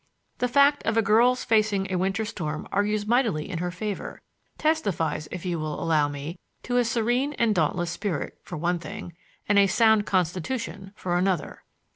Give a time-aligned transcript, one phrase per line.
[0.39, 5.45] The fact of a girl's facing a winter storm argues mightily in her favor,—testifies, if
[5.45, 9.13] you will allow me, to a serene and dauntless spirit, for one thing,
[9.47, 11.61] and a sound constitution, for another.